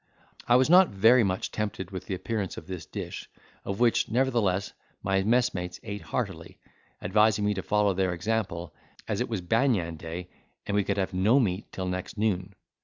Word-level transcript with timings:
I 0.47 0.55
was 0.55 0.67
not 0.67 0.89
very 0.89 1.23
much 1.23 1.51
tempted 1.51 1.91
with 1.91 2.07
the 2.07 2.15
appearance 2.15 2.57
of 2.57 2.65
this 2.65 2.87
dish, 2.87 3.29
of 3.63 3.79
which, 3.79 4.09
nevertheless, 4.09 4.73
my 5.03 5.21
messmates 5.21 5.79
ate 5.83 6.01
heartily, 6.01 6.57
advising 7.03 7.45
me 7.45 7.53
to 7.53 7.61
follow 7.61 7.93
their 7.93 8.11
example, 8.15 8.73
as 9.07 9.21
it 9.21 9.29
was 9.29 9.41
banyan 9.41 9.97
day 9.97 10.27
and 10.65 10.73
we 10.73 10.83
could 10.83 10.97
have 10.97 11.13
no 11.13 11.39
meat 11.39 11.71
till 11.71 11.87
next 11.87 12.17
noon. 12.17 12.55